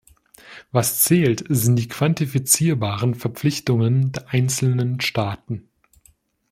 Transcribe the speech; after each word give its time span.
Was 0.71 1.03
zählt, 1.03 1.43
sind 1.49 1.75
die 1.75 1.87
quantifizierbaren 1.87 3.13
Verpflichtungen 3.13 4.11
der 4.11 4.29
einzelnen 4.33 4.99
Staaten. 4.99 5.69